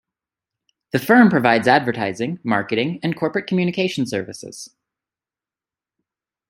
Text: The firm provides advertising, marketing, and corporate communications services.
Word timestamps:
The 0.93 0.97
firm 0.97 1.29
provides 1.29 1.67
advertising, 1.67 2.39
marketing, 2.43 2.99
and 3.03 3.15
corporate 3.15 3.45
communications 3.45 4.09
services. 4.09 4.75